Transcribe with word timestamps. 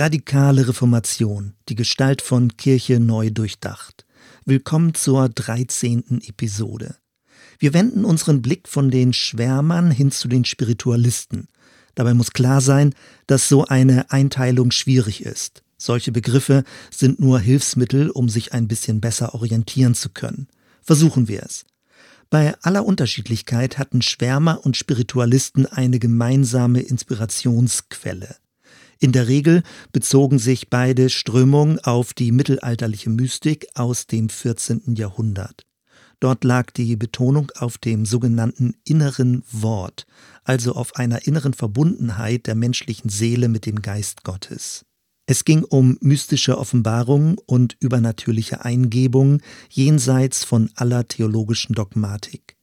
Radikale 0.00 0.66
Reformation, 0.66 1.52
die 1.68 1.74
Gestalt 1.74 2.22
von 2.22 2.56
Kirche 2.56 2.98
neu 2.98 3.30
durchdacht. 3.30 4.06
Willkommen 4.46 4.94
zur 4.94 5.28
13. 5.28 6.22
Episode. 6.26 6.96
Wir 7.58 7.74
wenden 7.74 8.06
unseren 8.06 8.40
Blick 8.40 8.66
von 8.66 8.90
den 8.90 9.12
Schwärmern 9.12 9.90
hin 9.90 10.10
zu 10.10 10.26
den 10.26 10.46
Spiritualisten. 10.46 11.48
Dabei 11.96 12.14
muss 12.14 12.32
klar 12.32 12.62
sein, 12.62 12.94
dass 13.26 13.50
so 13.50 13.66
eine 13.66 14.10
Einteilung 14.10 14.70
schwierig 14.70 15.22
ist. 15.22 15.64
Solche 15.76 16.12
Begriffe 16.12 16.64
sind 16.90 17.20
nur 17.20 17.38
Hilfsmittel, 17.38 18.08
um 18.08 18.30
sich 18.30 18.54
ein 18.54 18.68
bisschen 18.68 19.02
besser 19.02 19.34
orientieren 19.34 19.94
zu 19.94 20.08
können. 20.08 20.48
Versuchen 20.80 21.28
wir 21.28 21.42
es. 21.42 21.66
Bei 22.30 22.54
aller 22.62 22.86
Unterschiedlichkeit 22.86 23.76
hatten 23.76 24.00
Schwärmer 24.00 24.64
und 24.64 24.78
Spiritualisten 24.78 25.66
eine 25.66 25.98
gemeinsame 25.98 26.80
Inspirationsquelle. 26.80 28.36
In 29.02 29.12
der 29.12 29.28
Regel 29.28 29.62
bezogen 29.92 30.38
sich 30.38 30.68
beide 30.68 31.08
Strömungen 31.08 31.78
auf 31.80 32.12
die 32.12 32.32
mittelalterliche 32.32 33.08
Mystik 33.08 33.66
aus 33.74 34.06
dem 34.06 34.28
14. 34.28 34.94
Jahrhundert. 34.94 35.66
Dort 36.20 36.44
lag 36.44 36.70
die 36.70 36.96
Betonung 36.96 37.50
auf 37.56 37.78
dem 37.78 38.04
sogenannten 38.04 38.74
inneren 38.84 39.42
Wort, 39.50 40.06
also 40.44 40.74
auf 40.74 40.96
einer 40.96 41.26
inneren 41.26 41.54
Verbundenheit 41.54 42.46
der 42.46 42.54
menschlichen 42.54 43.08
Seele 43.08 43.48
mit 43.48 43.64
dem 43.64 43.80
Geist 43.80 44.22
Gottes. 44.22 44.84
Es 45.24 45.46
ging 45.46 45.64
um 45.64 45.96
mystische 46.02 46.58
Offenbarungen 46.58 47.36
und 47.46 47.76
übernatürliche 47.80 48.66
Eingebungen 48.66 49.40
jenseits 49.70 50.44
von 50.44 50.70
aller 50.74 51.08
theologischen 51.08 51.74
Dogmatik. 51.74 52.59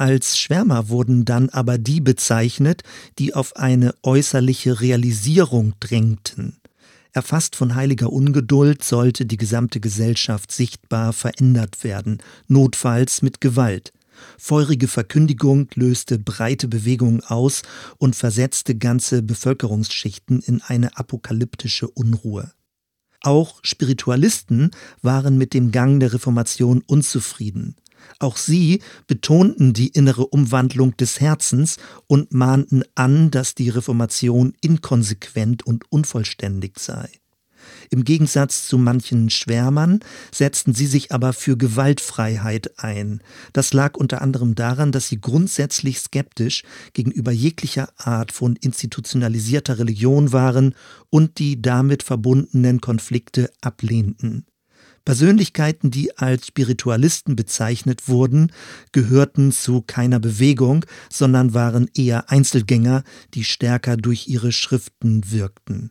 Als 0.00 0.38
Schwärmer 0.38 0.88
wurden 0.88 1.26
dann 1.26 1.50
aber 1.50 1.76
die 1.76 2.00
bezeichnet, 2.00 2.84
die 3.18 3.34
auf 3.34 3.56
eine 3.56 3.94
äußerliche 4.02 4.80
Realisierung 4.80 5.74
drängten. 5.78 6.56
Erfasst 7.12 7.54
von 7.54 7.74
heiliger 7.74 8.10
Ungeduld 8.10 8.82
sollte 8.82 9.26
die 9.26 9.36
gesamte 9.36 9.78
Gesellschaft 9.78 10.52
sichtbar 10.52 11.12
verändert 11.12 11.84
werden, 11.84 12.22
notfalls 12.48 13.20
mit 13.20 13.42
Gewalt. 13.42 13.92
Feurige 14.38 14.88
Verkündigung 14.88 15.68
löste 15.74 16.18
breite 16.18 16.66
Bewegungen 16.66 17.22
aus 17.22 17.60
und 17.98 18.16
versetzte 18.16 18.76
ganze 18.76 19.22
Bevölkerungsschichten 19.22 20.40
in 20.40 20.62
eine 20.62 20.96
apokalyptische 20.96 21.88
Unruhe. 21.88 22.50
Auch 23.20 23.60
Spiritualisten 23.62 24.70
waren 25.02 25.36
mit 25.36 25.52
dem 25.52 25.72
Gang 25.72 26.00
der 26.00 26.14
Reformation 26.14 26.82
unzufrieden. 26.86 27.76
Auch 28.18 28.36
sie 28.36 28.82
betonten 29.06 29.72
die 29.72 29.88
innere 29.88 30.26
Umwandlung 30.26 30.96
des 30.96 31.20
Herzens 31.20 31.78
und 32.06 32.32
mahnten 32.32 32.82
an, 32.94 33.30
dass 33.30 33.54
die 33.54 33.70
Reformation 33.70 34.54
inkonsequent 34.60 35.66
und 35.66 35.90
unvollständig 35.90 36.78
sei. 36.78 37.10
Im 37.90 38.04
Gegensatz 38.04 38.66
zu 38.66 38.78
manchen 38.78 39.30
Schwärmern 39.30 40.00
setzten 40.32 40.74
sie 40.74 40.86
sich 40.86 41.12
aber 41.12 41.32
für 41.32 41.56
Gewaltfreiheit 41.56 42.78
ein. 42.78 43.20
Das 43.52 43.72
lag 43.72 43.96
unter 43.96 44.22
anderem 44.22 44.54
daran, 44.54 44.92
dass 44.92 45.08
sie 45.08 45.20
grundsätzlich 45.20 45.98
skeptisch 45.98 46.62
gegenüber 46.92 47.32
jeglicher 47.32 47.88
Art 47.96 48.32
von 48.32 48.56
institutionalisierter 48.56 49.78
Religion 49.78 50.32
waren 50.32 50.74
und 51.10 51.38
die 51.38 51.60
damit 51.60 52.02
verbundenen 52.02 52.80
Konflikte 52.80 53.50
ablehnten. 53.60 54.46
Persönlichkeiten, 55.04 55.90
die 55.90 56.16
als 56.18 56.46
Spiritualisten 56.46 57.36
bezeichnet 57.36 58.08
wurden, 58.08 58.52
gehörten 58.92 59.52
zu 59.52 59.82
keiner 59.82 60.20
Bewegung, 60.20 60.84
sondern 61.10 61.54
waren 61.54 61.90
eher 61.94 62.30
Einzelgänger, 62.30 63.04
die 63.34 63.44
stärker 63.44 63.96
durch 63.96 64.28
ihre 64.28 64.52
Schriften 64.52 65.30
wirkten. 65.30 65.90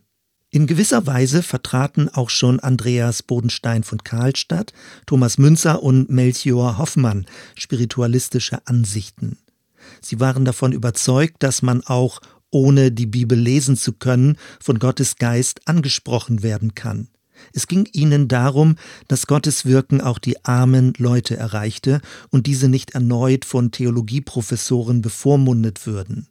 In 0.52 0.66
gewisser 0.66 1.06
Weise 1.06 1.44
vertraten 1.44 2.08
auch 2.08 2.28
schon 2.28 2.58
Andreas 2.58 3.22
Bodenstein 3.22 3.84
von 3.84 4.02
Karlstadt, 4.02 4.72
Thomas 5.06 5.38
Münzer 5.38 5.82
und 5.82 6.10
Melchior 6.10 6.76
Hoffmann 6.76 7.26
spiritualistische 7.54 8.66
Ansichten. 8.66 9.38
Sie 10.00 10.18
waren 10.18 10.44
davon 10.44 10.72
überzeugt, 10.72 11.42
dass 11.44 11.62
man 11.62 11.82
auch 11.84 12.20
ohne 12.50 12.90
die 12.90 13.06
Bibel 13.06 13.38
lesen 13.38 13.76
zu 13.76 13.92
können, 13.92 14.36
von 14.60 14.80
Gottes 14.80 15.16
Geist 15.16 15.68
angesprochen 15.68 16.42
werden 16.42 16.74
kann. 16.74 17.08
Es 17.52 17.66
ging 17.66 17.88
ihnen 17.92 18.28
darum, 18.28 18.76
dass 19.08 19.26
Gottes 19.26 19.64
Wirken 19.64 20.00
auch 20.00 20.18
die 20.18 20.44
armen 20.44 20.92
Leute 20.96 21.36
erreichte 21.36 22.00
und 22.30 22.46
diese 22.46 22.68
nicht 22.68 22.90
erneut 22.92 23.44
von 23.44 23.70
Theologieprofessoren 23.70 25.02
bevormundet 25.02 25.86
würden. 25.86 26.28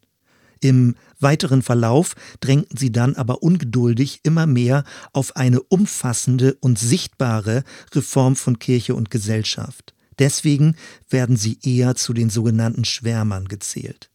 Im 0.61 0.95
weiteren 1.19 1.61
Verlauf 1.61 2.15
drängten 2.41 2.77
sie 2.77 2.91
dann 2.91 3.15
aber 3.15 3.43
ungeduldig 3.43 4.19
immer 4.23 4.45
mehr 4.45 4.83
auf 5.13 5.35
eine 5.35 5.61
umfassende 5.61 6.55
und 6.59 6.77
sichtbare 6.77 7.63
Reform 7.93 8.35
von 8.35 8.59
Kirche 8.59 8.95
und 8.95 9.09
Gesellschaft. 9.09 9.93
Deswegen 10.17 10.75
werden 11.09 11.37
sie 11.37 11.59
eher 11.63 11.95
zu 11.95 12.13
den 12.13 12.29
sogenannten 12.29 12.83
Schwärmern 12.83 13.47
gezählt. 13.47 14.09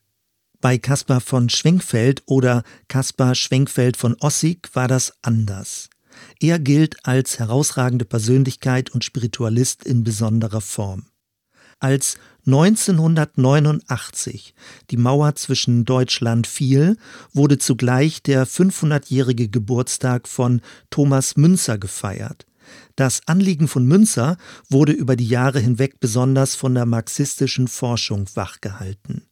Bei 0.60 0.78
Caspar 0.78 1.20
von 1.20 1.48
Schwenkfeld 1.48 2.22
oder 2.26 2.62
Caspar 2.88 3.34
Schwenkfeld 3.34 3.96
von 3.96 4.16
Ossig 4.20 4.68
war 4.74 4.88
das 4.88 5.12
anders. 5.22 5.88
Er 6.40 6.58
gilt 6.58 7.06
als 7.06 7.38
herausragende 7.38 8.04
Persönlichkeit 8.04 8.90
und 8.90 9.04
Spiritualist 9.04 9.84
in 9.84 10.04
besonderer 10.04 10.60
Form. 10.60 11.06
Als 11.80 12.18
1989 12.46 14.54
die 14.90 14.96
Mauer 14.96 15.34
zwischen 15.34 15.84
Deutschland 15.84 16.46
fiel, 16.46 16.96
wurde 17.32 17.58
zugleich 17.58 18.22
der 18.22 18.46
500-jährige 18.46 19.48
Geburtstag 19.48 20.28
von 20.28 20.60
Thomas 20.90 21.36
Münzer 21.36 21.78
gefeiert. 21.78 22.46
Das 22.96 23.20
Anliegen 23.26 23.68
von 23.68 23.86
Münzer 23.86 24.36
wurde 24.68 24.92
über 24.92 25.16
die 25.16 25.28
Jahre 25.28 25.60
hinweg 25.60 26.00
besonders 26.00 26.54
von 26.54 26.74
der 26.74 26.86
marxistischen 26.86 27.68
Forschung 27.68 28.26
wachgehalten. 28.34 29.26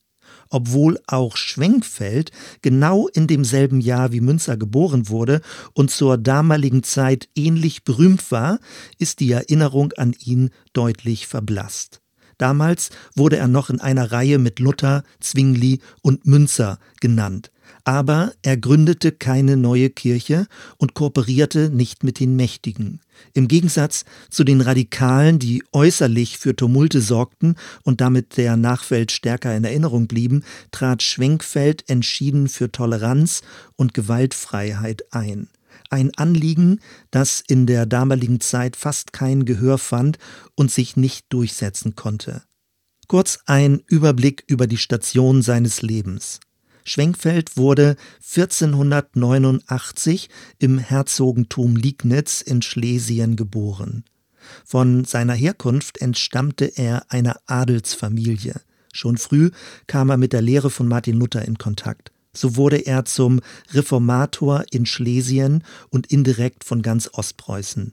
Obwohl 0.55 1.01
auch 1.07 1.39
Schwenkfeld 1.39 2.31
genau 2.61 3.09
in 3.09 3.27
demselben 3.27 3.81
Jahr 3.81 4.13
wie 4.13 4.21
Münzer 4.21 4.59
geboren 4.59 5.09
wurde 5.09 5.41
und 5.73 5.91
zur 5.91 6.19
damaligen 6.19 6.83
Zeit 6.83 7.31
ähnlich 7.35 7.85
berühmt 7.85 8.31
war, 8.31 8.59
ist 8.99 9.21
die 9.21 9.33
Erinnerung 9.33 9.95
an 9.95 10.15
ihn 10.23 10.51
deutlich 10.75 11.27
verblasst. 11.27 12.03
Damals 12.37 12.91
wurde 13.15 13.39
er 13.39 13.49
noch 13.49 13.71
in 13.71 13.81
einer 13.81 14.13
Reihe 14.13 14.39
mit 14.39 14.59
Luther, 14.59 15.05
Zwingli 15.21 15.81
und 16.03 16.27
Münzer 16.27 16.79
genannt. 17.01 17.51
Aber 17.85 18.33
er 18.43 18.57
gründete 18.57 19.13
keine 19.13 19.57
neue 19.57 19.91
Kirche 19.91 20.47
und 20.77 20.95
kooperierte 20.95 21.71
nicht 21.71 22.05
mit 22.05 22.21
den 22.21 22.37
Mächtigen. 22.37 23.01
Im 23.35 23.49
Gegensatz 23.49 24.05
zu 24.31 24.45
den 24.45 24.61
Radikalen, 24.61 25.39
die 25.39 25.63
äußerlich 25.73 26.39
für 26.39 26.55
Tumulte 26.55 27.01
sorgten 27.01 27.57
und 27.83 28.01
damit 28.01 28.37
der 28.37 28.57
Nachwelt 28.57 29.13
stärker 29.13 29.57
in 29.57 29.65
Erinnerung 29.65 30.07
blieben, 30.07 30.45
trat 30.71 31.03
Schwenkfeld 31.03 31.89
entschieden 31.89 32.49
für 32.49 32.71
Toleranz 32.71 33.43
und 33.77 33.95
Gewaltfreiheit 33.95 35.05
ein 35.11 35.49
ein 35.93 36.11
Anliegen, 36.17 36.81
das 37.11 37.43
in 37.47 37.67
der 37.67 37.87
damaligen 37.87 38.41
Zeit 38.41 38.77
fast 38.77 39.13
kein 39.13 39.45
Gehör 39.45 39.79
fand 39.79 40.19
und 40.55 40.71
sich 40.71 40.97
nicht 40.97 41.27
durchsetzen 41.29 41.95
konnte. 41.95 42.43
Kurz 43.09 43.41
ein 43.47 43.83
Überblick 43.87 44.45
über 44.47 44.67
die 44.67 44.79
Station 44.79 45.43
seines 45.43 45.83
Lebens. 45.83 46.41
Schwenkfeld 46.85 47.57
wurde 47.57 47.97
1489 48.37 50.29
im 50.59 50.79
Herzogentum 50.79 51.77
Liegnitz 51.77 52.41
in 52.41 52.63
Schlesien 52.63 53.37
geboren. 53.37 54.05
Von 54.65 55.05
seiner 55.05 55.35
Herkunft 55.35 56.01
entstammte 56.01 56.65
er 56.77 57.11
einer 57.11 57.37
Adelsfamilie. 57.47 58.61
Schon 58.93 59.17
früh 59.17 59.51
kam 59.87 60.11
er 60.11 60.17
mit 60.17 60.33
der 60.33 60.43
Lehre 60.43 60.71
von 60.71 60.89
Martin 60.89 61.19
Luther 61.19 61.43
in 61.45 61.59
Kontakt. 61.59 62.13
So 62.35 62.57
wurde 62.57 62.79
er 62.79 63.05
zum 63.05 63.41
Reformator 63.73 64.65
in 64.71 64.87
Schlesien 64.87 65.65
und 65.91 66.07
indirekt 66.09 66.65
von 66.65 66.83
ganz 66.83 67.09
Ostpreußen. 67.13 67.93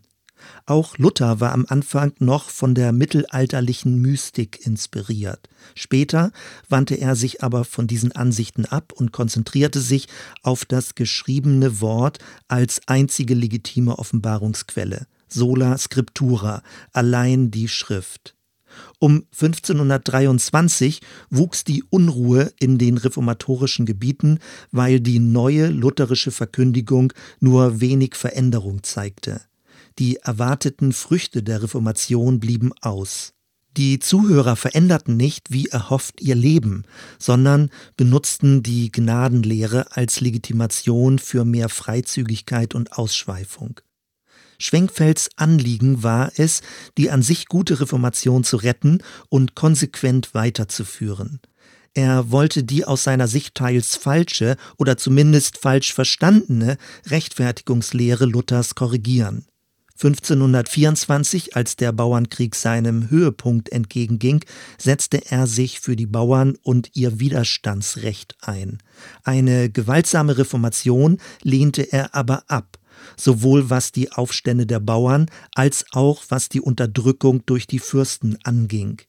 Auch 0.65 0.97
Luther 0.97 1.39
war 1.39 1.53
am 1.53 1.65
Anfang 1.67 2.13
noch 2.19 2.49
von 2.49 2.75
der 2.75 2.91
mittelalterlichen 2.91 4.01
Mystik 4.01 4.65
inspiriert. 4.65 5.49
Später 5.75 6.31
wandte 6.67 6.95
er 6.95 7.15
sich 7.15 7.43
aber 7.43 7.65
von 7.65 7.87
diesen 7.87 8.11
Ansichten 8.11 8.65
ab 8.65 8.93
und 8.93 9.11
konzentrierte 9.11 9.79
sich 9.79 10.07
auf 10.43 10.65
das 10.65 10.95
geschriebene 10.95 11.81
Wort 11.81 12.19
als 12.47 12.81
einzige 12.87 13.33
legitime 13.33 13.97
Offenbarungsquelle. 13.97 15.07
Sola 15.27 15.77
Scriptura, 15.77 16.63
allein 16.91 17.51
die 17.51 17.67
Schrift. 17.67 18.35
Um 18.99 19.25
1523 19.31 21.01
wuchs 21.29 21.63
die 21.63 21.83
Unruhe 21.89 22.51
in 22.59 22.77
den 22.77 22.97
reformatorischen 22.97 23.85
Gebieten, 23.85 24.39
weil 24.71 24.99
die 24.99 25.19
neue 25.19 25.67
lutherische 25.67 26.31
Verkündigung 26.31 27.13
nur 27.39 27.81
wenig 27.81 28.15
Veränderung 28.15 28.83
zeigte. 28.83 29.41
Die 29.99 30.15
erwarteten 30.15 30.93
Früchte 30.93 31.43
der 31.43 31.61
Reformation 31.61 32.39
blieben 32.39 32.71
aus. 32.79 33.33
Die 33.75 33.99
Zuhörer 33.99 34.55
veränderten 34.55 35.17
nicht, 35.17 35.51
wie 35.51 35.67
erhofft, 35.67 36.21
ihr 36.21 36.35
Leben, 36.35 36.85
sondern 37.19 37.69
benutzten 37.97 38.63
die 38.63 38.93
Gnadenlehre 38.93 39.95
als 39.95 40.21
Legitimation 40.21 41.19
für 41.19 41.43
mehr 41.43 41.67
Freizügigkeit 41.67 42.75
und 42.75 42.93
Ausschweifung. 42.97 43.81
Schwenkfelds 44.57 45.29
Anliegen 45.35 46.01
war 46.01 46.31
es, 46.37 46.61
die 46.97 47.11
an 47.11 47.21
sich 47.21 47.47
gute 47.47 47.81
Reformation 47.81 48.45
zu 48.45 48.55
retten 48.55 49.03
und 49.27 49.53
konsequent 49.53 50.33
weiterzuführen. 50.33 51.41
Er 51.93 52.31
wollte 52.31 52.63
die 52.63 52.85
aus 52.85 53.03
seiner 53.03 53.27
Sicht 53.27 53.55
teils 53.55 53.97
falsche 53.97 54.55
oder 54.77 54.97
zumindest 54.97 55.57
falsch 55.57 55.93
verstandene 55.93 56.77
Rechtfertigungslehre 57.07 58.25
Luthers 58.25 58.75
korrigieren. 58.75 59.45
1524, 60.01 61.57
als 61.57 61.75
der 61.75 61.91
Bauernkrieg 61.91 62.55
seinem 62.55 63.09
Höhepunkt 63.09 63.69
entgegenging, 63.69 64.45
setzte 64.77 65.29
er 65.29 65.45
sich 65.45 65.81
für 65.81 65.97
die 65.97 66.05
Bauern 66.05 66.55
und 66.63 66.91
ihr 66.95 67.19
Widerstandsrecht 67.19 68.37
ein. 68.39 68.77
Eine 69.25 69.69
gewaltsame 69.69 70.37
Reformation 70.37 71.17
lehnte 71.43 71.91
er 71.91 72.15
aber 72.15 72.43
ab, 72.47 72.79
sowohl 73.17 73.69
was 73.69 73.91
die 73.91 74.09
Aufstände 74.13 74.65
der 74.65 74.79
Bauern 74.79 75.29
als 75.53 75.85
auch 75.91 76.23
was 76.29 76.47
die 76.47 76.61
Unterdrückung 76.61 77.45
durch 77.45 77.67
die 77.67 77.79
Fürsten 77.79 78.37
anging. 78.45 79.01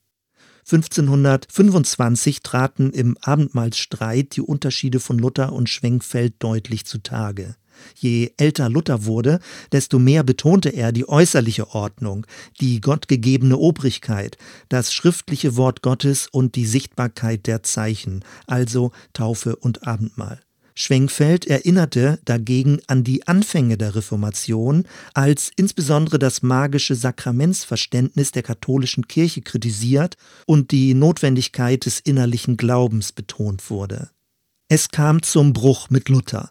1525 0.69 2.43
traten 2.43 2.91
im 2.91 3.17
Abendmahlsstreit 3.21 4.35
die 4.35 4.43
Unterschiede 4.43 4.99
von 4.99 5.19
Luther 5.19 5.53
und 5.53 5.69
Schwenkfeld 5.69 6.35
deutlich 6.41 6.85
zutage. 6.85 7.55
Je 7.97 8.33
älter 8.37 8.69
Luther 8.69 9.05
wurde, 9.05 9.41
desto 9.73 9.99
mehr 9.99 10.23
betonte 10.23 10.71
er 10.71 10.93
die 10.93 11.09
äußerliche 11.09 11.75
Ordnung, 11.75 12.27
die 12.61 12.81
gottgegebene 12.81 13.57
Obrigkeit, 13.57 14.37
das 14.69 14.93
schriftliche 14.93 15.57
Wort 15.57 15.83
Gottes 15.83 16.29
und 16.31 16.55
die 16.55 16.67
Sichtbarkeit 16.67 17.47
der 17.47 17.63
Zeichen, 17.63 18.25
also 18.47 18.93
Taufe 19.13 19.57
und 19.57 19.87
Abendmahl. 19.87 20.41
Schwenkfeld 20.81 21.47
erinnerte 21.47 22.21
dagegen 22.25 22.81
an 22.87 23.05
die 23.05 23.27
Anfänge 23.29 23.77
der 23.77 23.95
Reformation, 23.95 24.85
als 25.13 25.51
insbesondere 25.57 26.19
das 26.19 26.43
magische 26.43 26.95
Sakramentsverständnis 26.95 28.33
der 28.33 28.43
katholischen 28.43 29.07
Kirche 29.07 29.43
kritisiert 29.43 30.17
und 30.47 30.71
die 30.71 30.95
Notwendigkeit 30.95 31.85
des 31.85 32.01
innerlichen 32.01 32.57
Glaubens 32.57 33.13
betont 33.13 33.69
wurde. 33.69 34.11
Es 34.69 34.89
kam 34.89 35.23
zum 35.23 35.53
Bruch 35.53 35.91
mit 35.91 36.09
Luther. 36.09 36.51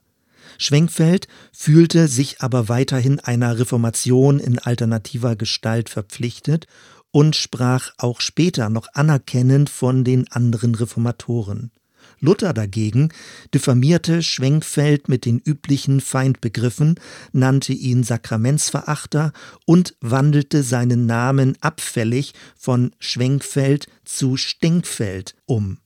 Schwenkfeld 0.59 1.27
fühlte 1.51 2.07
sich 2.07 2.41
aber 2.41 2.69
weiterhin 2.69 3.19
einer 3.19 3.57
Reformation 3.57 4.39
in 4.39 4.59
alternativer 4.59 5.35
Gestalt 5.35 5.89
verpflichtet 5.89 6.67
und 7.11 7.35
sprach 7.35 7.91
auch 7.97 8.21
später 8.21 8.69
noch 8.69 8.87
anerkennend 8.93 9.69
von 9.69 10.03
den 10.03 10.31
anderen 10.31 10.75
Reformatoren. 10.75 11.71
Luther 12.19 12.53
dagegen 12.53 13.13
diffamierte 13.53 14.21
Schwenkfeld 14.21 15.07
mit 15.07 15.25
den 15.25 15.39
üblichen 15.39 16.01
Feindbegriffen, 16.01 16.99
nannte 17.31 17.73
ihn 17.73 18.03
Sakramentsverachter 18.03 19.31
und 19.65 19.95
wandelte 20.01 20.63
seinen 20.63 21.05
Namen 21.05 21.57
abfällig 21.61 22.33
von 22.57 22.93
Schwenkfeld 22.99 23.87
zu 24.03 24.35
Stenkfeld 24.35 25.35
um. 25.45 25.79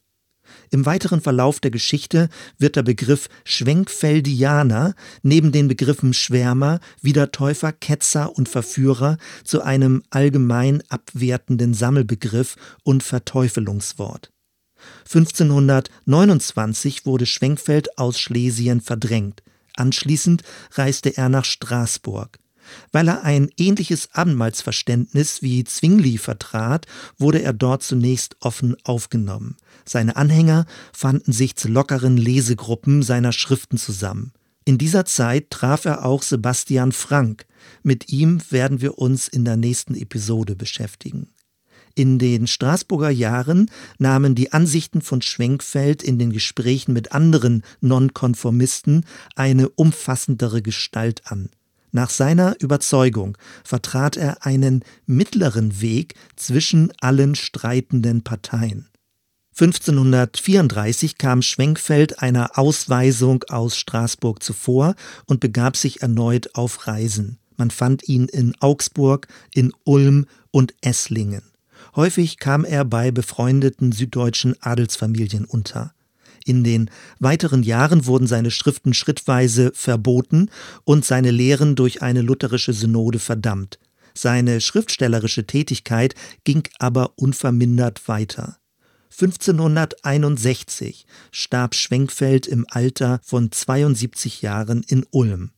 Im 0.72 0.86
weiteren 0.86 1.22
Verlauf 1.22 1.60
der 1.60 1.72
Geschichte 1.72 2.30
wird 2.58 2.76
der 2.76 2.84
Begriff 2.84 3.30
Schwenkfeldianer 3.44 4.96
neben 5.22 5.52
den 5.52 5.68
Begriffen 5.68 6.14
Schwärmer, 6.14 6.80
Wiedertäufer, 7.02 7.72
Ketzer 7.72 8.36
und 8.36 8.50
Verführer 8.50 9.18
zu 9.44 9.62
einem 9.62 10.04
allgemein 10.10 10.84
abwertenden 10.90 11.74
Sammelbegriff 11.74 12.56
und 12.84 13.04
Verteufelungswort. 13.04 14.32
1529 15.06 17.06
wurde 17.06 17.26
Schwenkfeld 17.26 17.98
aus 17.98 18.20
Schlesien 18.20 18.82
verdrängt. 18.82 19.44
Anschließend 19.76 20.44
reiste 20.72 21.16
er 21.16 21.30
nach 21.30 21.46
Straßburg. 21.46 22.40
Weil 22.92 23.08
er 23.08 23.24
ein 23.24 23.50
ähnliches 23.58 24.10
Abendmahlsverständnis 24.14 25.42
wie 25.42 25.64
Zwingli 25.64 26.18
vertrat, 26.18 26.86
wurde 27.18 27.42
er 27.42 27.54
dort 27.54 27.84
zunächst 27.84 28.38
offen 28.40 28.76
aufgenommen. 28.84 29.58
Seine 29.86 30.16
Anhänger 30.16 30.66
fanden 30.94 31.32
sich 31.32 31.56
zu 31.56 31.68
lockeren 31.68 32.18
Lesegruppen 32.18 33.04
seiner 33.04 33.34
Schriften 33.34 33.78
zusammen. 33.78 34.34
In 34.66 34.78
dieser 34.78 35.06
Zeit 35.06 35.50
traf 35.50 35.86
er 35.86 36.06
auch 36.06 36.24
Sebastian 36.24 36.94
Frank. 36.94 37.46
Mit 37.82 38.10
ihm 38.10 38.42
werden 38.50 38.82
wir 38.82 38.98
uns 38.98 39.28
in 39.28 39.44
der 39.44 39.58
nächsten 39.58 39.96
Episode 39.96 40.56
beschäftigen. 40.56 41.28
In 41.96 42.18
den 42.18 42.48
Straßburger 42.48 43.12
Jahren 43.12 43.70
nahmen 44.00 44.34
die 44.34 44.52
Ansichten 44.52 45.02
von 45.02 45.22
Schwenkfeld 45.22 46.02
in 46.02 46.18
den 46.18 46.32
Gesprächen 46.32 46.94
mit 46.94 47.12
anderen 47.12 47.64
Nonkonformisten 47.82 49.06
eine 49.36 49.70
umfassendere 49.70 50.64
Gestalt 50.64 51.22
an. 51.26 51.50
Nach 51.96 52.10
seiner 52.10 52.56
Überzeugung 52.60 53.38
vertrat 53.64 54.18
er 54.18 54.46
einen 54.46 54.84
mittleren 55.06 55.80
Weg 55.80 56.16
zwischen 56.36 56.92
allen 57.00 57.36
streitenden 57.36 58.24
Parteien. 58.24 58.90
1534 59.52 61.20
kam 61.20 61.44
Schwenkfeld 61.44 62.24
einer 62.24 62.58
Ausweisung 62.58 63.44
aus 63.44 63.78
Straßburg 63.78 64.42
zuvor 64.42 64.96
und 65.28 65.40
begab 65.40 65.78
sich 65.78 66.02
erneut 66.02 66.56
auf 66.56 66.88
Reisen. 66.88 67.38
Man 67.58 67.70
fand 67.70 68.10
ihn 68.10 68.26
in 68.26 68.56
Augsburg, 68.60 69.28
in 69.54 69.72
Ulm 69.84 70.26
und 70.50 70.74
Esslingen. 70.82 71.44
Häufig 71.96 72.40
kam 72.40 72.66
er 72.66 72.86
bei 72.86 73.12
befreundeten 73.12 73.92
süddeutschen 73.92 74.56
Adelsfamilien 74.62 75.46
unter. 75.46 75.94
In 76.46 76.64
den 76.64 76.90
weiteren 77.20 77.64
Jahren 77.64 78.06
wurden 78.06 78.28
seine 78.28 78.52
Schriften 78.52 78.94
schrittweise 78.94 79.72
verboten 79.74 80.50
und 80.84 81.06
seine 81.06 81.32
Lehren 81.32 81.76
durch 81.76 82.02
eine 82.02 82.22
lutherische 82.22 82.74
Synode 82.74 83.20
verdammt. 83.20 83.80
Seine 84.14 84.62
schriftstellerische 84.62 85.46
Tätigkeit 85.48 86.16
ging 86.44 86.64
aber 86.80 87.14
unvermindert 87.18 88.08
weiter. 88.08 88.58
1561 89.12 91.06
starb 91.32 91.76
Schwenkfeld 91.76 92.48
im 92.48 92.66
Alter 92.70 93.20
von 93.24 93.52
72 93.52 94.42
Jahren 94.42 94.84
in 94.88 95.06
Ulm. 95.12 95.52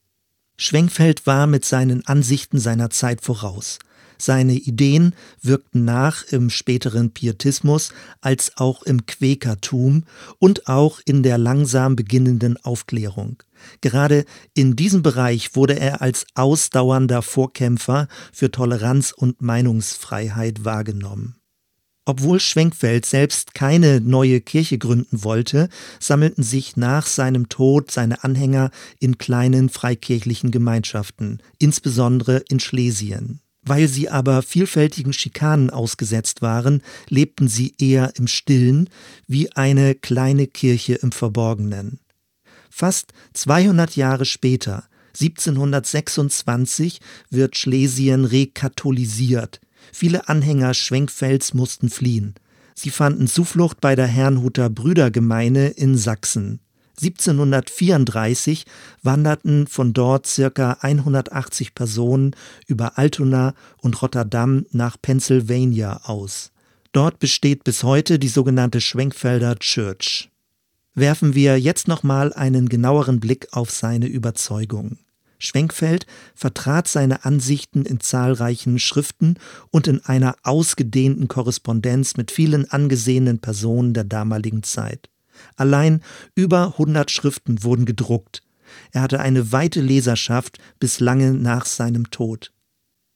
Schwenkfeld 0.57 1.25
war 1.25 1.47
mit 1.47 1.65
seinen 1.65 2.05
Ansichten 2.05 2.59
seiner 2.59 2.89
Zeit 2.89 3.21
voraus. 3.21 3.79
Seine 4.17 4.53
Ideen 4.53 5.13
wirkten 5.41 5.85
nach 5.85 6.23
im 6.31 6.49
späteren 6.49 7.11
Pietismus 7.11 7.91
als 8.21 8.57
auch 8.57 8.83
im 8.83 9.05
Quäkertum 9.05 10.03
und 10.39 10.67
auch 10.67 10.99
in 11.05 11.23
der 11.23 11.37
langsam 11.37 11.95
beginnenden 11.95 12.57
Aufklärung. 12.63 13.43
Gerade 13.81 14.25
in 14.53 14.75
diesem 14.75 15.01
Bereich 15.01 15.55
wurde 15.55 15.79
er 15.79 16.01
als 16.01 16.25
ausdauernder 16.35 17.21
Vorkämpfer 17.21 18.07
für 18.31 18.51
Toleranz 18.51 19.11
und 19.11 19.41
Meinungsfreiheit 19.41 20.65
wahrgenommen. 20.65 21.35
Obwohl 22.07 22.39
Schwenkfeld 22.39 23.05
selbst 23.07 23.55
keine 23.55 23.99
neue 23.99 24.39
Kirche 24.39 24.77
gründen 24.77 25.23
wollte, 25.23 25.69
sammelten 25.99 26.43
sich 26.43 26.77
nach 26.77 27.07
seinem 27.07 27.49
Tod 27.49 27.89
seine 27.89 28.23
Anhänger 28.23 28.69
in 28.99 29.17
kleinen 29.17 29.69
freikirchlichen 29.69 30.51
Gemeinschaften, 30.51 31.39
insbesondere 31.57 32.43
in 32.47 32.59
Schlesien. 32.59 33.41
Weil 33.65 33.87
sie 33.87 34.09
aber 34.09 34.43
vielfältigen 34.43 35.11
Schikanen 35.11 35.71
ausgesetzt 35.71 36.41
waren, 36.41 36.83
lebten 37.09 37.47
sie 37.47 37.73
eher 37.79 38.13
im 38.15 38.27
Stillen, 38.27 38.89
wie 39.27 39.51
eine 39.53 39.95
kleine 39.95 40.45
Kirche 40.45 40.93
im 40.93 41.11
Verborgenen. 41.11 41.99
Fast 42.69 43.13
200 43.33 43.95
Jahre 43.95 44.25
später, 44.25 44.83
1726, 45.19 46.99
wird 47.29 47.57
Schlesien 47.57 48.25
rekatholisiert. 48.25 49.61
Viele 49.91 50.29
Anhänger 50.29 50.73
Schwenkfelds 50.73 51.53
mussten 51.53 51.89
fliehen. 51.89 52.35
Sie 52.75 52.89
fanden 52.89 53.27
Zuflucht 53.27 53.79
bei 53.79 53.95
der 53.95 54.07
Herrnhuter 54.07 54.69
Brüdergemeine 54.69 55.69
in 55.69 55.97
Sachsen. 55.97 56.59
1734 57.01 58.65
wanderten 59.03 59.67
von 59.67 59.93
dort 59.93 60.27
circa 60.27 60.77
180 60.81 61.75
Personen 61.75 62.35
über 62.67 62.97
Altona 62.97 63.53
und 63.81 64.01
Rotterdam 64.01 64.65
nach 64.71 64.97
Pennsylvania 65.01 66.01
aus. 66.03 66.51
Dort 66.91 67.19
besteht 67.19 67.63
bis 67.63 67.83
heute 67.83 68.19
die 68.19 68.29
sogenannte 68.29 68.79
Schwenkfelder 68.79 69.57
Church. 69.59 70.29
Werfen 70.93 71.35
wir 71.35 71.59
jetzt 71.59 71.89
nochmal 71.89 72.31
einen 72.31 72.69
genaueren 72.69 73.19
Blick 73.19 73.49
auf 73.51 73.69
seine 73.69 74.07
Überzeugung. 74.07 74.97
Schwenkfeld 75.37 76.05
vertrat 76.33 76.87
seine 76.87 77.25
Ansichten 77.25 77.85
in 77.85 77.99
zahlreichen 77.99 78.79
Schriften 78.79 79.35
und 79.71 79.87
in 79.87 80.03
einer 80.05 80.35
ausgedehnten 80.43 81.27
Korrespondenz 81.27 82.15
mit 82.15 82.31
vielen 82.31 82.71
angesehenen 82.71 83.39
Personen 83.39 83.93
der 83.93 84.05
damaligen 84.05 84.63
Zeit. 84.63 85.09
Allein 85.55 86.01
über 86.35 86.73
100 86.73 87.11
Schriften 87.11 87.63
wurden 87.63 87.85
gedruckt. 87.85 88.41
Er 88.91 89.01
hatte 89.01 89.19
eine 89.19 89.51
weite 89.51 89.81
Leserschaft 89.81 90.57
bis 90.79 90.99
lange 90.99 91.33
nach 91.33 91.65
seinem 91.65 92.09
Tod. 92.11 92.51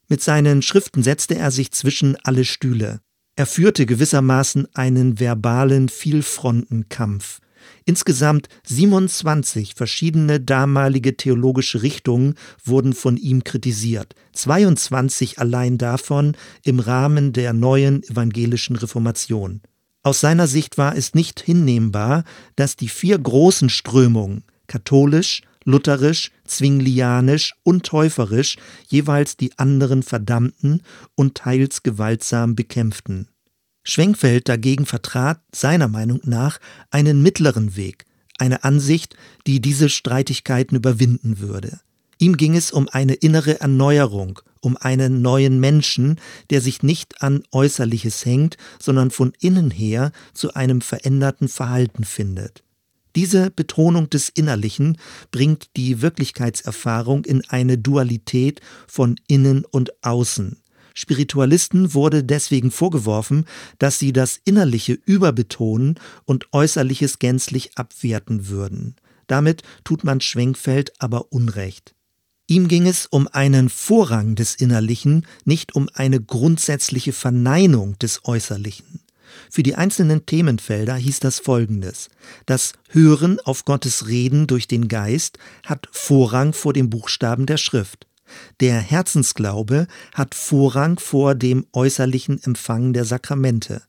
Mit 0.08 0.22
seinen 0.22 0.62
Schriften 0.62 1.04
setzte 1.04 1.36
er 1.36 1.52
sich 1.52 1.72
zwischen 1.72 2.18
alle 2.24 2.46
Stühle. 2.46 3.00
Er 3.36 3.46
führte 3.46 3.86
gewissermaßen 3.86 4.68
einen 4.74 5.20
verbalen 5.20 5.88
Vielfrontenkampf. 5.88 7.40
Insgesamt 7.86 8.48
27 8.68 9.76
verschiedene 9.76 10.40
damalige 10.40 11.18
theologische 11.18 11.82
Richtungen 11.82 12.36
wurden 12.64 12.94
von 12.94 13.18
ihm 13.18 13.44
kritisiert, 13.44 14.16
22 14.34 15.40
allein 15.40 15.78
davon 15.78 16.36
im 16.64 16.80
Rahmen 16.80 17.34
der 17.34 17.54
neuen 17.54 18.04
evangelischen 18.04 18.76
Reformation. 18.76 19.62
Aus 20.02 20.22
seiner 20.22 20.48
Sicht 20.48 20.78
war 20.78 20.96
es 20.96 21.14
nicht 21.14 21.42
hinnehmbar, 21.42 22.24
dass 22.56 22.76
die 22.76 22.90
vier 22.90 23.20
großen 23.20 23.70
Strömungen 23.70 24.44
katholisch, 24.68 25.42
lutherisch, 25.66 26.32
zwinglianisch 26.46 27.54
und 27.64 27.86
täuferisch 27.86 28.58
jeweils 28.88 29.36
die 29.36 29.58
anderen 29.58 30.04
verdammten 30.04 30.84
und 31.16 31.36
teils 31.36 31.84
gewaltsam 31.84 32.56
bekämpften. 32.56 33.28
Schwenkfeld 33.84 34.48
dagegen 34.48 34.86
vertrat 34.86 35.42
seiner 35.54 35.88
Meinung 35.88 36.22
nach 36.24 36.60
einen 36.92 37.22
mittleren 37.22 37.76
Weg, 37.76 38.06
eine 38.38 38.64
Ansicht, 38.64 39.16
die 39.48 39.60
diese 39.60 39.90
Streitigkeiten 39.90 40.76
überwinden 40.76 41.40
würde. 41.40 41.80
Ihm 42.22 42.36
ging 42.36 42.56
es 42.56 42.72
um 42.72 42.90
eine 42.90 43.14
innere 43.14 43.62
Erneuerung, 43.62 44.42
um 44.60 44.76
einen 44.76 45.22
neuen 45.22 45.60
Menschen, 45.62 46.20
der 46.50 46.60
sich 46.60 46.84
nicht 46.84 47.22
an 47.22 47.44
Äußerliches 47.52 48.26
hängt, 48.26 48.58
sondern 48.78 49.10
von 49.10 49.32
innen 49.40 49.72
her 49.72 50.12
zu 50.34 50.54
einem 50.54 50.82
veränderten 50.82 51.48
Verhalten 51.48 52.04
findet. 52.04 52.64
Diese 53.16 53.50
Betonung 53.50 54.10
des 54.10 54.28
Innerlichen 54.28 54.98
bringt 55.32 55.76
die 55.78 56.02
Wirklichkeitserfahrung 56.02 57.24
in 57.24 57.44
eine 57.48 57.78
Dualität 57.78 58.60
von 58.86 59.16
innen 59.28 59.64
und 59.64 60.04
außen. 60.04 60.62
Spiritualisten 60.94 61.94
wurde 61.94 62.26
deswegen 62.26 62.70
vorgeworfen, 62.72 63.46
dass 63.78 63.98
sie 63.98 64.12
das 64.12 64.42
Innerliche 64.44 64.94
überbetonen 64.94 65.98
und 66.26 66.48
Äußerliches 66.52 67.20
gänzlich 67.20 67.78
abwerten 67.78 68.50
würden. 68.50 68.98
Damit 69.28 69.64
tut 69.86 70.04
man 70.04 70.20
Schwenkfeld 70.20 70.92
aber 71.00 71.32
Unrecht. 71.32 71.96
Ihm 72.50 72.68
ging 72.68 72.88
es 72.88 73.06
um 73.06 73.28
einen 73.28 73.70
Vorrang 73.70 74.34
des 74.34 74.56
Innerlichen, 74.56 75.28
nicht 75.46 75.76
um 75.76 75.88
eine 75.94 76.20
grundsätzliche 76.20 77.14
Verneinung 77.14 78.00
des 78.00 78.26
Äußerlichen. 78.26 79.02
Für 79.52 79.62
die 79.62 79.76
einzelnen 79.76 80.26
Themenfelder 80.26 80.96
hieß 80.96 81.20
das 81.20 81.38
folgendes. 81.38 82.10
Das 82.48 82.74
Hören 82.90 83.40
auf 83.40 83.66
Gottes 83.66 84.08
Reden 84.08 84.48
durch 84.48 84.68
den 84.68 84.88
Geist 84.88 85.38
hat 85.64 85.90
Vorrang 85.92 86.54
vor 86.54 86.74
dem 86.74 86.90
Buchstaben 86.90 87.46
der 87.46 87.58
Schrift. 87.58 88.08
Der 88.62 88.80
Herzensglaube 88.80 89.86
hat 90.16 90.34
Vorrang 90.34 90.98
vor 90.98 91.36
dem 91.36 91.68
äußerlichen 91.72 92.42
Empfang 92.42 92.94
der 92.94 93.06
Sakramente. 93.06 93.84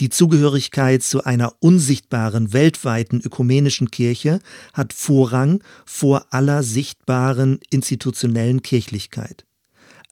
Die 0.00 0.08
Zugehörigkeit 0.08 1.02
zu 1.02 1.24
einer 1.24 1.54
unsichtbaren 1.60 2.52
weltweiten 2.52 3.20
ökumenischen 3.20 3.90
Kirche 3.90 4.40
hat 4.72 4.92
Vorrang 4.92 5.62
vor 5.84 6.26
aller 6.30 6.62
sichtbaren 6.62 7.60
institutionellen 7.70 8.62
Kirchlichkeit. 8.62 9.46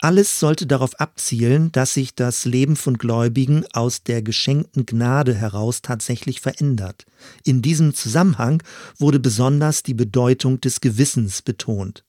Alles 0.01 0.39
sollte 0.39 0.67
darauf 0.67 1.01
abzielen, 1.01 1.73
dass 1.73 1.95
sich 1.95 2.15
das 2.15 2.45
Leben 2.45 2.77
von 2.77 2.99
Gläubigen 2.99 3.65
aus 3.73 4.03
der 4.03 4.23
geschenkten 4.23 4.85
Gnade 4.85 5.35
heraus 5.35 5.81
tatsächlich 5.81 6.41
verändert. 6.41 7.07
In 7.43 7.63
diesem 7.63 7.95
Zusammenhang 7.95 8.63
wurde 8.99 9.19
besonders 9.19 9.83
die 9.83 9.95
Bedeutung 9.95 10.61
des 10.61 10.81
Gewissens 10.81 11.41
betont. 11.41 12.05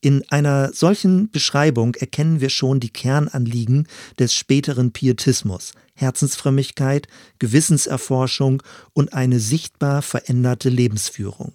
In 0.00 0.22
einer 0.30 0.72
solchen 0.72 1.28
Beschreibung 1.30 1.96
erkennen 1.96 2.40
wir 2.40 2.50
schon 2.50 2.78
die 2.78 2.90
Kernanliegen 2.90 3.88
des 4.18 4.32
späteren 4.32 4.92
Pietismus 4.92 5.72
Herzensfrömmigkeit, 5.94 7.08
Gewissenserforschung 7.40 8.62
und 8.92 9.12
eine 9.12 9.40
sichtbar 9.40 10.02
veränderte 10.02 10.68
Lebensführung. 10.68 11.52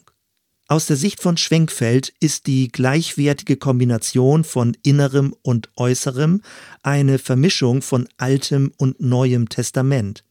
Aus 0.68 0.88
der 0.88 0.98
Sicht 0.98 1.22
von 1.22 1.38
Schwenkfeld 1.38 2.14
ist 2.20 2.48
die 2.48 2.68
gleichwertige 2.68 3.56
Kombination 3.56 4.44
von 4.44 4.76
Innerem 4.84 5.34
und 5.42 5.70
Äußerem 5.78 6.42
eine 6.82 7.20
Vermischung 7.20 7.82
von 7.82 8.10
Altem 8.18 8.74
und 8.76 9.00
Neuem 9.00 9.48
Testament. 9.48 10.26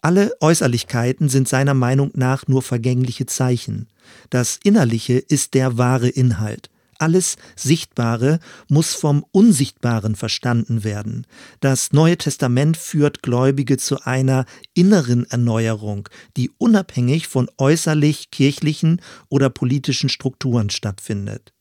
Alle 0.00 0.32
Äußerlichkeiten 0.40 1.28
sind 1.28 1.48
seiner 1.48 1.74
Meinung 1.74 2.12
nach 2.14 2.46
nur 2.46 2.62
vergängliche 2.62 3.26
Zeichen. 3.26 3.88
Das 4.30 4.60
Innerliche 4.62 5.14
ist 5.14 5.54
der 5.54 5.76
wahre 5.76 6.08
Inhalt. 6.08 6.70
Alles 6.98 7.36
Sichtbare 7.56 8.40
muss 8.68 8.94
vom 8.94 9.24
Unsichtbaren 9.30 10.16
verstanden 10.16 10.84
werden. 10.84 11.26
Das 11.60 11.92
Neue 11.92 12.18
Testament 12.18 12.76
führt 12.76 13.22
Gläubige 13.22 13.78
zu 13.78 14.02
einer 14.02 14.44
inneren 14.74 15.24
Erneuerung, 15.30 16.08
die 16.36 16.50
unabhängig 16.58 17.28
von 17.28 17.48
äußerlich 17.56 18.30
kirchlichen 18.30 19.00
oder 19.28 19.48
politischen 19.48 20.08
Strukturen 20.08 20.70
stattfindet. 20.70 21.52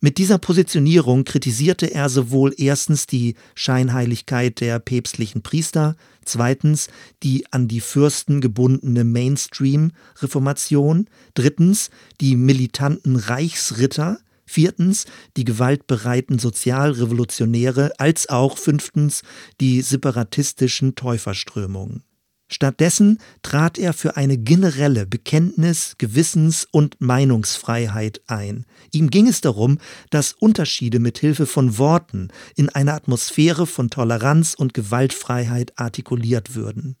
Mit 0.00 0.18
dieser 0.18 0.38
Positionierung 0.38 1.24
kritisierte 1.24 1.92
er 1.92 2.10
sowohl 2.10 2.54
erstens 2.58 3.06
die 3.06 3.34
Scheinheiligkeit 3.54 4.60
der 4.60 4.78
päpstlichen 4.78 5.42
Priester, 5.42 5.96
zweitens 6.24 6.88
die 7.22 7.46
an 7.50 7.66
die 7.66 7.80
Fürsten 7.80 8.42
gebundene 8.42 9.04
Mainstream-Reformation, 9.04 11.08
drittens 11.32 11.88
die 12.20 12.36
militanten 12.36 13.16
Reichsritter, 13.16 14.18
viertens 14.46 15.04
die 15.36 15.44
gewaltbereiten 15.44 16.38
Sozialrevolutionäre 16.38 17.92
als 17.98 18.28
auch 18.28 18.56
fünftens 18.56 19.22
die 19.60 19.82
separatistischen 19.82 20.94
Täuferströmungen. 20.94 22.02
Stattdessen 22.48 23.18
trat 23.42 23.76
er 23.76 23.92
für 23.92 24.16
eine 24.16 24.38
generelle 24.38 25.04
Bekenntnis-, 25.04 25.96
Gewissens- 25.98 26.66
und 26.70 27.00
Meinungsfreiheit 27.00 28.22
ein. 28.28 28.66
Ihm 28.92 29.10
ging 29.10 29.26
es 29.26 29.40
darum, 29.40 29.78
dass 30.10 30.32
Unterschiede 30.32 31.00
mit 31.00 31.18
Hilfe 31.18 31.46
von 31.46 31.76
Worten 31.76 32.28
in 32.54 32.68
einer 32.68 32.94
Atmosphäre 32.94 33.66
von 33.66 33.90
Toleranz 33.90 34.54
und 34.54 34.74
Gewaltfreiheit 34.74 35.72
artikuliert 35.76 36.54
würden. 36.54 36.96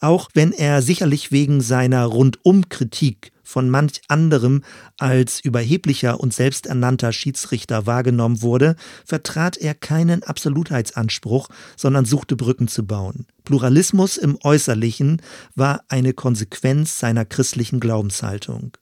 Auch 0.00 0.30
wenn 0.34 0.52
er 0.52 0.82
sicherlich 0.82 1.30
wegen 1.30 1.60
seiner 1.60 2.04
Rundumkritik 2.04 3.30
von 3.46 3.70
manch 3.70 4.00
anderem 4.08 4.62
als 4.98 5.40
überheblicher 5.40 6.18
und 6.20 6.34
selbsternannter 6.34 7.12
Schiedsrichter 7.12 7.86
wahrgenommen 7.86 8.42
wurde, 8.42 8.76
vertrat 9.04 9.56
er 9.56 9.74
keinen 9.74 10.22
Absolutheitsanspruch, 10.24 11.48
sondern 11.76 12.04
suchte 12.04 12.36
Brücken 12.36 12.68
zu 12.68 12.86
bauen. 12.86 13.26
Pluralismus 13.44 14.16
im 14.16 14.36
Äußerlichen 14.42 15.22
war 15.54 15.84
eine 15.88 16.12
Konsequenz 16.12 16.98
seiner 16.98 17.24
christlichen 17.24 17.78
Glaubenshaltung. 17.78 18.76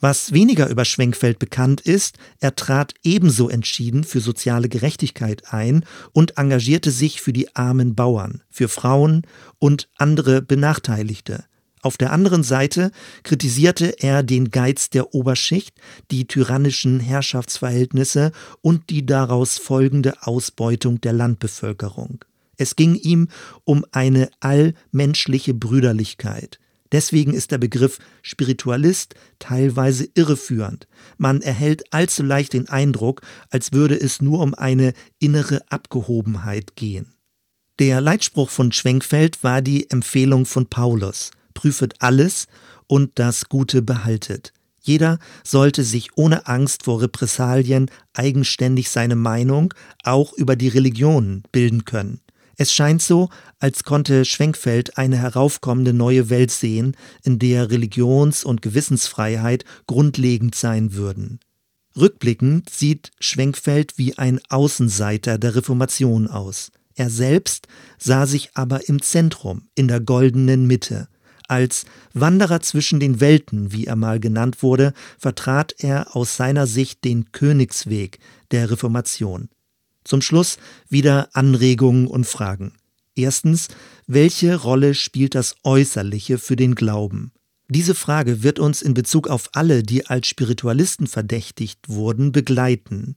Was 0.00 0.32
weniger 0.32 0.68
über 0.68 0.84
Schwenkfeld 0.84 1.38
bekannt 1.38 1.80
ist, 1.80 2.18
er 2.38 2.54
trat 2.54 2.94
ebenso 3.02 3.48
entschieden 3.48 4.04
für 4.04 4.20
soziale 4.20 4.68
Gerechtigkeit 4.68 5.52
ein 5.52 5.84
und 6.12 6.36
engagierte 6.36 6.90
sich 6.90 7.22
für 7.22 7.32
die 7.32 7.56
armen 7.56 7.94
Bauern, 7.94 8.42
für 8.50 8.68
Frauen 8.68 9.22
und 9.58 9.88
andere 9.96 10.42
Benachteiligte. 10.42 11.44
Auf 11.84 11.98
der 11.98 12.12
anderen 12.12 12.42
Seite 12.42 12.92
kritisierte 13.24 13.96
er 13.98 14.22
den 14.22 14.50
Geiz 14.50 14.88
der 14.88 15.12
Oberschicht, 15.12 15.76
die 16.10 16.26
tyrannischen 16.26 16.98
Herrschaftsverhältnisse 16.98 18.32
und 18.62 18.88
die 18.88 19.04
daraus 19.04 19.58
folgende 19.58 20.22
Ausbeutung 20.22 21.02
der 21.02 21.12
Landbevölkerung. 21.12 22.24
Es 22.56 22.76
ging 22.76 22.94
ihm 22.94 23.28
um 23.64 23.84
eine 23.92 24.30
allmenschliche 24.40 25.52
Brüderlichkeit. 25.52 26.58
Deswegen 26.90 27.34
ist 27.34 27.50
der 27.50 27.58
Begriff 27.58 27.98
Spiritualist 28.22 29.14
teilweise 29.38 30.08
irreführend. 30.14 30.88
Man 31.18 31.42
erhält 31.42 31.92
allzu 31.92 32.22
leicht 32.22 32.54
den 32.54 32.70
Eindruck, 32.70 33.20
als 33.50 33.72
würde 33.72 34.00
es 34.00 34.22
nur 34.22 34.40
um 34.40 34.54
eine 34.54 34.94
innere 35.18 35.60
Abgehobenheit 35.68 36.76
gehen. 36.76 37.12
Der 37.78 38.00
Leitspruch 38.00 38.48
von 38.48 38.72
Schwenkfeld 38.72 39.44
war 39.44 39.60
die 39.60 39.90
Empfehlung 39.90 40.46
von 40.46 40.64
Paulus 40.64 41.30
prüfet 41.54 41.94
alles 42.00 42.46
und 42.86 43.12
das 43.14 43.48
Gute 43.48 43.82
behaltet. 43.82 44.52
Jeder 44.80 45.18
sollte 45.42 45.82
sich 45.82 46.10
ohne 46.16 46.46
Angst 46.46 46.84
vor 46.84 47.00
Repressalien 47.00 47.90
eigenständig 48.12 48.90
seine 48.90 49.16
Meinung 49.16 49.72
auch 50.02 50.34
über 50.34 50.56
die 50.56 50.68
Religionen 50.68 51.42
bilden 51.52 51.86
können. 51.86 52.20
Es 52.56 52.72
scheint 52.72 53.02
so, 53.02 53.30
als 53.58 53.84
konnte 53.84 54.24
Schwenkfeld 54.24 54.98
eine 54.98 55.16
heraufkommende 55.16 55.92
neue 55.92 56.30
Welt 56.30 56.50
sehen, 56.50 56.96
in 57.22 57.38
der 57.38 57.70
Religions- 57.70 58.44
und 58.44 58.62
Gewissensfreiheit 58.62 59.64
grundlegend 59.86 60.54
sein 60.54 60.94
würden. 60.94 61.40
Rückblickend 61.96 62.70
sieht 62.70 63.12
Schwenkfeld 63.20 63.94
wie 63.96 64.18
ein 64.18 64.40
Außenseiter 64.48 65.38
der 65.38 65.54
Reformation 65.56 66.28
aus. 66.28 66.70
Er 66.94 67.10
selbst 67.10 67.66
sah 67.98 68.26
sich 68.26 68.50
aber 68.54 68.88
im 68.88 69.02
Zentrum, 69.02 69.68
in 69.74 69.88
der 69.88 70.00
goldenen 70.00 70.66
Mitte. 70.66 71.08
Als 71.48 71.84
Wanderer 72.14 72.60
zwischen 72.60 73.00
den 73.00 73.20
Welten, 73.20 73.72
wie 73.72 73.86
er 73.86 73.96
mal 73.96 74.18
genannt 74.18 74.62
wurde, 74.62 74.94
vertrat 75.18 75.74
er 75.78 76.16
aus 76.16 76.36
seiner 76.36 76.66
Sicht 76.66 77.04
den 77.04 77.32
Königsweg 77.32 78.18
der 78.50 78.70
Reformation. 78.70 79.48
Zum 80.04 80.22
Schluss 80.22 80.58
wieder 80.88 81.28
Anregungen 81.32 82.06
und 82.06 82.26
Fragen. 82.26 82.72
Erstens, 83.14 83.68
welche 84.06 84.56
Rolle 84.56 84.94
spielt 84.94 85.34
das 85.34 85.54
Äußerliche 85.62 86.38
für 86.38 86.56
den 86.56 86.74
Glauben? 86.74 87.32
Diese 87.68 87.94
Frage 87.94 88.42
wird 88.42 88.58
uns 88.58 88.82
in 88.82 88.92
Bezug 88.92 89.28
auf 89.28 89.48
alle, 89.52 89.82
die 89.82 90.06
als 90.06 90.26
Spiritualisten 90.26 91.06
verdächtigt 91.06 91.88
wurden, 91.88 92.32
begleiten. 92.32 93.16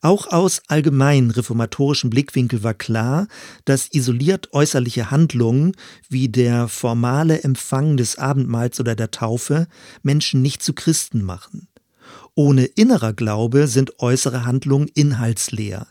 Auch 0.00 0.26
aus 0.26 0.62
allgemein 0.68 1.30
reformatorischem 1.30 2.10
Blickwinkel 2.10 2.62
war 2.62 2.74
klar, 2.74 3.28
dass 3.64 3.88
isoliert 3.92 4.52
äußerliche 4.52 5.10
Handlungen 5.10 5.72
wie 6.08 6.28
der 6.28 6.68
formale 6.68 7.42
Empfang 7.42 7.96
des 7.96 8.18
Abendmahls 8.18 8.80
oder 8.80 8.94
der 8.94 9.10
Taufe 9.10 9.66
Menschen 10.02 10.42
nicht 10.42 10.62
zu 10.62 10.72
Christen 10.72 11.22
machen. 11.22 11.68
Ohne 12.34 12.64
innerer 12.64 13.12
Glaube 13.12 13.66
sind 13.68 14.00
äußere 14.00 14.44
Handlungen 14.44 14.88
inhaltsleer. 14.88 15.86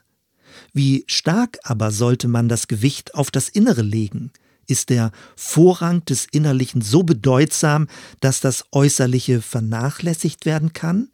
Wie 0.73 1.03
stark 1.07 1.59
aber 1.63 1.91
sollte 1.91 2.27
man 2.27 2.49
das 2.49 2.67
Gewicht 2.67 3.15
auf 3.15 3.31
das 3.31 3.49
Innere 3.49 3.81
legen? 3.81 4.31
Ist 4.67 4.89
der 4.89 5.11
Vorrang 5.35 6.05
des 6.05 6.25
Innerlichen 6.31 6.81
so 6.81 7.03
bedeutsam, 7.03 7.87
dass 8.19 8.39
das 8.39 8.65
Äußerliche 8.71 9.41
vernachlässigt 9.41 10.45
werden 10.45 10.73
kann? 10.73 11.09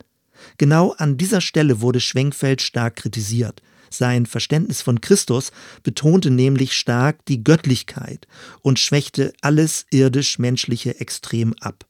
Genau 0.58 0.94
an 0.98 1.18
dieser 1.18 1.42
Stelle 1.42 1.82
wurde 1.82 2.00
Schwenkfeld 2.00 2.62
stark 2.62 2.98
kritisiert. 2.98 3.62
Sein 3.90 4.26
Verständnis 4.26 4.82
von 4.82 5.02
Christus 5.02 5.52
betonte 5.84 6.30
nämlich 6.30 6.74
stark 6.74 7.26
die 7.26 7.44
Göttlichkeit 7.44 8.28
und 8.62 8.80
schwächte 8.80 9.34
alles 9.42 9.86
irdisch-menschliche 9.92 11.00
extrem 11.00 11.54
ab. 11.62 11.86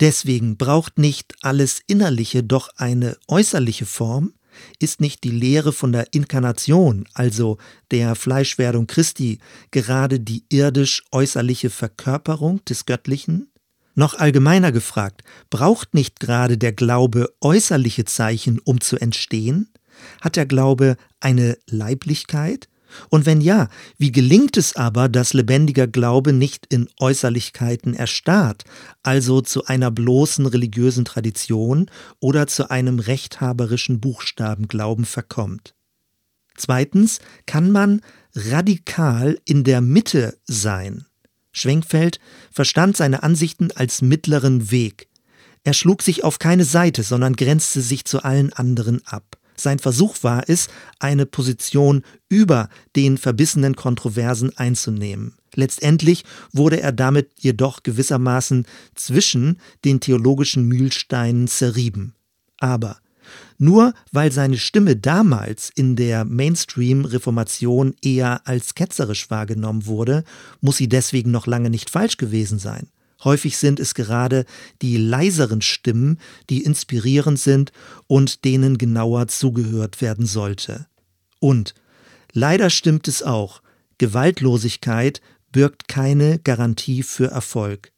Deswegen 0.00 0.56
braucht 0.56 0.98
nicht 0.98 1.34
alles 1.42 1.80
Innerliche 1.86 2.42
doch 2.42 2.70
eine 2.76 3.16
äußerliche 3.28 3.84
Form? 3.86 4.32
Ist 4.78 5.00
nicht 5.00 5.24
die 5.24 5.30
Lehre 5.30 5.72
von 5.72 5.92
der 5.92 6.12
Inkarnation, 6.12 7.06
also 7.14 7.58
der 7.90 8.14
Fleischwerdung 8.14 8.86
Christi, 8.86 9.38
gerade 9.70 10.20
die 10.20 10.44
irdisch-äußerliche 10.48 11.70
Verkörperung 11.70 12.64
des 12.64 12.86
Göttlichen? 12.86 13.52
Noch 13.94 14.14
allgemeiner 14.14 14.72
gefragt, 14.72 15.22
braucht 15.50 15.94
nicht 15.94 16.20
gerade 16.20 16.56
der 16.56 16.72
Glaube 16.72 17.28
äußerliche 17.40 18.04
Zeichen, 18.04 18.58
um 18.60 18.80
zu 18.80 18.96
entstehen? 18.96 19.68
Hat 20.20 20.36
der 20.36 20.46
Glaube 20.46 20.96
eine 21.20 21.58
Leiblichkeit? 21.66 22.68
Und 23.08 23.26
wenn 23.26 23.40
ja, 23.40 23.68
wie 23.98 24.12
gelingt 24.12 24.56
es 24.56 24.74
aber, 24.74 25.08
dass 25.08 25.32
lebendiger 25.32 25.86
Glaube 25.86 26.32
nicht 26.32 26.66
in 26.66 26.88
Äußerlichkeiten 26.98 27.94
erstarrt, 27.94 28.64
also 29.02 29.40
zu 29.40 29.66
einer 29.66 29.90
bloßen 29.90 30.46
religiösen 30.46 31.04
Tradition 31.04 31.90
oder 32.18 32.46
zu 32.46 32.70
einem 32.70 32.98
rechthaberischen 32.98 34.00
Buchstabenglauben 34.00 35.04
verkommt? 35.04 35.74
Zweitens 36.56 37.20
kann 37.46 37.70
man 37.70 38.02
radikal 38.34 39.38
in 39.44 39.64
der 39.64 39.80
Mitte 39.80 40.36
sein. 40.44 41.06
Schwenkfeld 41.52 42.20
verstand 42.52 42.96
seine 42.96 43.22
Ansichten 43.22 43.70
als 43.72 44.02
mittleren 44.02 44.70
Weg. 44.70 45.08
Er 45.64 45.74
schlug 45.74 46.02
sich 46.02 46.24
auf 46.24 46.38
keine 46.38 46.64
Seite, 46.64 47.02
sondern 47.02 47.36
grenzte 47.36 47.80
sich 47.82 48.04
zu 48.04 48.22
allen 48.22 48.52
anderen 48.52 49.02
ab. 49.06 49.36
Sein 49.56 49.78
Versuch 49.78 50.16
war 50.22 50.48
es, 50.48 50.68
eine 50.98 51.26
Position 51.26 52.02
über 52.30 52.70
den 52.96 53.18
verbissenen 53.18 53.76
Kontroversen 53.76 54.56
einzunehmen. 54.56 55.34
Letztendlich 55.54 56.24
wurde 56.52 56.80
er 56.80 56.92
damit 56.92 57.30
jedoch 57.38 57.82
gewissermaßen 57.82 58.66
zwischen 58.94 59.60
den 59.84 60.00
theologischen 60.00 60.64
Mühlsteinen 60.66 61.46
zerrieben. 61.46 62.14
Aber 62.58 62.98
nur 63.58 63.94
weil 64.12 64.32
seine 64.32 64.58
Stimme 64.58 64.96
damals 64.96 65.70
in 65.74 65.96
der 65.96 66.24
Mainstream-Reformation 66.24 67.94
eher 68.02 68.46
als 68.46 68.74
ketzerisch 68.74 69.30
wahrgenommen 69.30 69.86
wurde, 69.86 70.24
muss 70.60 70.76
sie 70.76 70.88
deswegen 70.88 71.30
noch 71.30 71.46
lange 71.46 71.70
nicht 71.70 71.90
falsch 71.90 72.16
gewesen 72.16 72.58
sein. 72.58 72.88
Häufig 73.22 73.58
sind 73.58 73.80
es 73.80 73.94
gerade 73.94 74.46
die 74.80 74.96
leiseren 74.96 75.60
Stimmen, 75.60 76.18
die 76.48 76.62
inspirierend 76.62 77.38
sind 77.38 77.72
und 78.06 78.44
denen 78.44 78.78
genauer 78.78 79.28
zugehört 79.28 80.00
werden 80.00 80.26
sollte. 80.26 80.86
Und 81.38 81.74
leider 82.32 82.70
stimmt 82.70 83.08
es 83.08 83.22
auch, 83.22 83.62
Gewaltlosigkeit 83.98 85.20
birgt 85.52 85.88
keine 85.88 86.38
Garantie 86.38 87.02
für 87.02 87.26
Erfolg. 87.26 87.92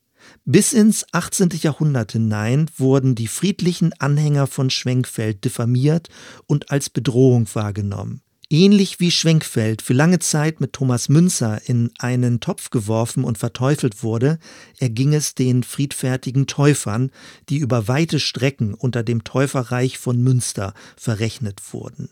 Bis 0.45 0.73
ins 0.73 1.07
18. 1.13 1.51
Jahrhundert 1.61 2.13
hinein 2.13 2.69
wurden 2.77 3.15
die 3.15 3.29
friedlichen 3.29 3.93
Anhänger 4.01 4.47
von 4.47 4.71
Schwenkfeld 4.71 5.45
diffamiert 5.45 6.09
und 6.47 6.71
als 6.71 6.91
Bedrohung 6.91 7.47
wahrgenommen. 7.55 8.23
Ähnlich 8.53 9.01
wie 9.01 9.11
Schwenkfeld 9.11 9.81
für 9.81 9.95
lange 9.95 10.19
Zeit 10.19 10.61
mit 10.61 10.75
Thomas 10.75 11.09
Münzer 11.09 11.67
in 11.67 11.91
einen 11.99 12.41
Topf 12.41 12.69
geworfen 12.69 13.25
und 13.25 13.39
verteufelt 13.39 14.03
wurde, 14.03 14.39
erging 14.79 15.15
es 15.15 15.35
den 15.35 15.63
friedfertigen 15.63 16.47
Täufern, 16.47 17.11
die 17.49 17.57
über 17.57 17.89
weite 17.89 18.21
Strecken 18.21 18.75
unter 18.75 19.03
dem 19.03 19.25
Täuferreich 19.25 19.97
von 19.97 20.21
Münster 20.21 20.75
verrechnet 20.99 21.63
wurden. 21.73 22.11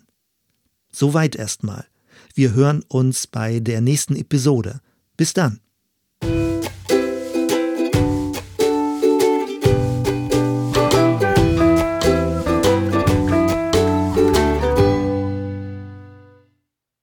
Soweit 0.90 1.36
erstmal. 1.36 1.84
Wir 2.34 2.54
hören 2.54 2.84
uns 2.88 3.26
bei 3.26 3.60
der 3.60 3.82
nächsten 3.82 4.16
Episode. 4.16 4.80
Bis 5.18 5.34
dann. 5.34 5.60